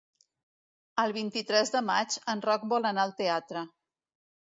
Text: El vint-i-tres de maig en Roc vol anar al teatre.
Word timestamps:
El 1.03 1.13
vint-i-tres 1.17 1.71
de 1.77 1.83
maig 1.91 2.19
en 2.35 2.45
Roc 2.49 2.69
vol 2.75 2.93
anar 2.93 3.09
al 3.09 3.17
teatre. 3.25 3.67